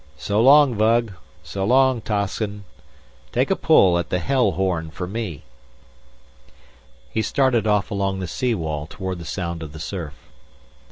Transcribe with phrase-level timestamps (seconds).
[0.17, 1.13] "So long, Vug.
[1.43, 2.63] So long, Toscin.
[3.31, 5.43] Take a pull, at the Hell Horn for me."
[7.11, 10.15] He started off along the sea wall toward the sound of the surf.